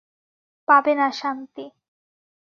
[0.67, 1.65] পাবে না শান্তি।